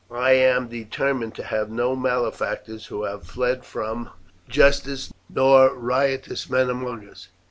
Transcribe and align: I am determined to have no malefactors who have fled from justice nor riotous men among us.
I 0.09 0.31
am 0.31 0.67
determined 0.67 1.35
to 1.35 1.43
have 1.43 1.69
no 1.69 1.95
malefactors 1.95 2.87
who 2.87 3.03
have 3.03 3.23
fled 3.27 3.63
from 3.63 4.09
justice 4.49 5.13
nor 5.29 5.75
riotous 5.75 6.49
men 6.49 6.71
among 6.71 7.07
us. 7.07 7.27